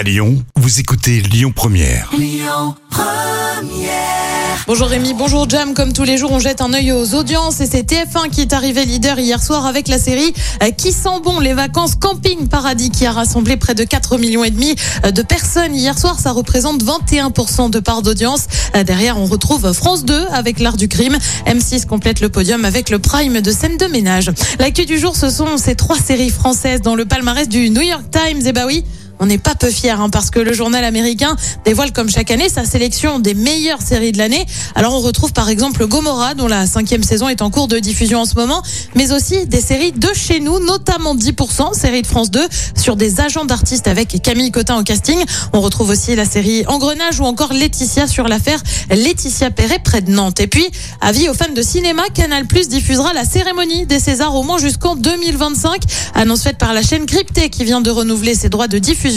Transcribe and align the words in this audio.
À 0.00 0.02
Lyon, 0.02 0.42
vous 0.56 0.80
écoutez 0.80 1.20
Lyon 1.20 1.52
Première. 1.54 2.10
Bonjour 4.66 4.88
Rémi, 4.88 5.12
bonjour 5.12 5.46
Jam. 5.46 5.74
Comme 5.74 5.92
tous 5.92 6.04
les 6.04 6.16
jours, 6.16 6.32
on 6.32 6.38
jette 6.38 6.62
un 6.62 6.72
œil 6.72 6.90
aux 6.92 7.14
audiences 7.14 7.60
et 7.60 7.66
c'est 7.66 7.82
TF1 7.82 8.30
qui 8.30 8.40
est 8.40 8.54
arrivé 8.54 8.86
leader 8.86 9.18
hier 9.18 9.42
soir 9.42 9.66
avec 9.66 9.88
la 9.88 9.98
série 9.98 10.32
euh, 10.62 10.70
Qui 10.70 10.92
sent 10.92 11.20
bon 11.22 11.38
les 11.38 11.52
vacances 11.52 11.96
Camping 11.96 12.48
Paradis 12.48 12.90
qui 12.90 13.04
a 13.04 13.12
rassemblé 13.12 13.58
près 13.58 13.74
de 13.74 13.84
4 13.84 14.16
millions 14.16 14.42
et 14.42 14.50
demi 14.50 14.74
euh, 15.04 15.10
de 15.10 15.20
personnes 15.20 15.74
hier 15.74 15.98
soir. 15.98 16.18
Ça 16.18 16.32
représente 16.32 16.82
21% 16.82 17.68
de 17.68 17.78
part 17.78 18.00
d'audience. 18.00 18.46
Euh, 18.76 18.84
Derrière, 18.84 19.18
on 19.18 19.26
retrouve 19.26 19.70
France 19.74 20.06
2 20.06 20.28
avec 20.32 20.60
l'art 20.60 20.78
du 20.78 20.88
crime. 20.88 21.18
M6 21.46 21.84
complète 21.84 22.20
le 22.20 22.30
podium 22.30 22.64
avec 22.64 22.88
le 22.88 23.00
prime 23.00 23.42
de 23.42 23.50
scène 23.52 23.76
de 23.76 23.84
ménage. 23.84 24.30
L'actu 24.58 24.86
du 24.86 24.98
jour, 24.98 25.14
ce 25.14 25.28
sont 25.28 25.58
ces 25.58 25.74
trois 25.74 25.98
séries 25.98 26.30
françaises 26.30 26.80
dans 26.80 26.94
le 26.94 27.04
palmarès 27.04 27.50
du 27.50 27.68
New 27.68 27.82
York 27.82 28.04
Times. 28.10 28.46
Et 28.46 28.52
bah 28.52 28.64
oui, 28.66 28.82
on 29.20 29.26
n'est 29.26 29.38
pas 29.38 29.54
peu 29.54 29.70
fiers 29.70 29.90
hein, 29.90 30.08
parce 30.10 30.30
que 30.30 30.40
le 30.40 30.52
journal 30.52 30.82
américain 30.82 31.36
dévoile 31.64 31.92
comme 31.92 32.08
chaque 32.08 32.30
année 32.30 32.48
sa 32.48 32.64
sélection 32.64 33.18
des 33.18 33.34
meilleures 33.34 33.82
séries 33.82 34.12
de 34.12 34.18
l'année. 34.18 34.44
Alors 34.74 34.94
on 34.94 35.00
retrouve 35.00 35.32
par 35.32 35.50
exemple 35.50 35.86
Gomorrah 35.86 36.34
dont 36.34 36.48
la 36.48 36.66
cinquième 36.66 37.02
saison 37.02 37.28
est 37.28 37.42
en 37.42 37.50
cours 37.50 37.68
de 37.68 37.78
diffusion 37.78 38.20
en 38.20 38.24
ce 38.24 38.34
moment, 38.34 38.62
mais 38.94 39.12
aussi 39.12 39.46
des 39.46 39.60
séries 39.60 39.92
de 39.92 40.08
chez 40.14 40.40
nous, 40.40 40.58
notamment 40.60 41.14
10%, 41.14 41.74
série 41.74 42.02
de 42.02 42.06
France 42.06 42.30
2 42.30 42.40
sur 42.76 42.96
des 42.96 43.20
agents 43.20 43.44
d'artistes 43.44 43.88
avec 43.88 44.22
Camille 44.22 44.50
Cotin 44.50 44.78
au 44.78 44.82
casting. 44.82 45.22
On 45.52 45.60
retrouve 45.60 45.90
aussi 45.90 46.16
la 46.16 46.24
série 46.24 46.64
Engrenage 46.66 47.20
ou 47.20 47.24
encore 47.24 47.52
Laetitia 47.52 48.06
sur 48.06 48.26
l'affaire 48.26 48.62
Laetitia 48.88 49.50
Perret 49.50 49.80
près 49.84 50.00
de 50.00 50.10
Nantes. 50.10 50.40
Et 50.40 50.46
puis, 50.46 50.66
avis 51.02 51.28
aux 51.28 51.34
fans 51.34 51.52
de 51.54 51.62
cinéma, 51.62 52.04
Canal 52.14 52.46
Plus 52.46 52.68
diffusera 52.68 53.12
la 53.12 53.24
cérémonie 53.24 53.84
des 53.84 53.98
Césars 53.98 54.34
au 54.34 54.42
moins 54.42 54.58
jusqu'en 54.58 54.96
2025, 54.96 55.82
annonce 56.14 56.42
faite 56.42 56.56
par 56.56 56.72
la 56.72 56.82
chaîne 56.82 57.04
Crypté 57.04 57.50
qui 57.50 57.64
vient 57.64 57.82
de 57.82 57.90
renouveler 57.90 58.34
ses 58.34 58.48
droits 58.48 58.68
de 58.68 58.78
diffusion. 58.78 59.09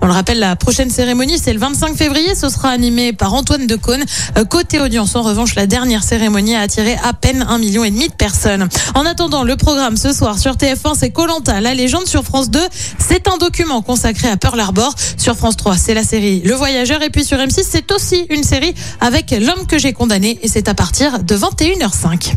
On 0.00 0.06
le 0.06 0.12
rappelle, 0.12 0.38
la 0.38 0.56
prochaine 0.56 0.90
cérémonie, 0.90 1.38
c'est 1.42 1.52
le 1.52 1.58
25 1.58 1.96
février. 1.96 2.34
Ce 2.34 2.48
sera 2.48 2.70
animé 2.70 3.12
par 3.12 3.34
Antoine 3.34 3.66
Decaune. 3.66 4.04
Euh, 4.36 4.44
Côté 4.44 4.80
audience, 4.80 5.14
en 5.16 5.22
revanche, 5.22 5.54
la 5.54 5.66
dernière 5.66 6.02
cérémonie 6.02 6.54
a 6.54 6.60
attiré 6.60 6.96
à 7.04 7.12
peine 7.12 7.44
un 7.48 7.58
million 7.58 7.84
et 7.84 7.90
demi 7.90 8.08
de 8.08 8.14
personnes. 8.14 8.68
En 8.94 9.06
attendant, 9.06 9.44
le 9.44 9.56
programme 9.56 9.96
ce 9.96 10.12
soir 10.12 10.38
sur 10.38 10.54
TF1, 10.54 10.94
c'est 10.98 11.10
Colanta, 11.10 11.60
la 11.60 11.74
légende 11.74 12.06
sur 12.06 12.24
France 12.24 12.50
2. 12.50 12.60
C'est 12.98 13.28
un 13.28 13.36
document 13.38 13.82
consacré 13.82 14.28
à 14.28 14.36
Pearl 14.36 14.58
Harbor. 14.58 14.94
Sur 15.16 15.36
France 15.36 15.56
3, 15.56 15.76
c'est 15.76 15.94
la 15.94 16.02
série 16.04 16.40
Le 16.44 16.54
Voyageur. 16.54 17.02
Et 17.02 17.10
puis 17.10 17.24
sur 17.24 17.38
M6, 17.38 17.64
c'est 17.68 17.92
aussi 17.92 18.26
une 18.30 18.42
série 18.42 18.74
avec 19.00 19.30
l'homme 19.30 19.66
que 19.68 19.78
j'ai 19.78 19.92
condamné. 19.92 20.38
Et 20.42 20.48
c'est 20.48 20.68
à 20.68 20.74
partir 20.74 21.22
de 21.22 21.36
21h05. 21.36 22.34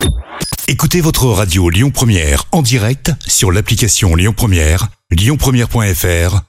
Écoutez 0.67 1.01
votre 1.01 1.25
radio 1.25 1.69
Lyon 1.69 1.89
Première 1.89 2.45
en 2.51 2.61
direct 2.61 3.11
sur 3.27 3.51
l'application 3.51 4.15
Lyon 4.15 4.33
Première, 4.35 4.87
lyonpremière.fr 5.11 6.48